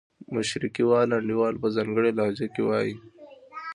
[0.33, 2.95] مشرقي وال انډیوال په ځانګړې لهجه کې وایي.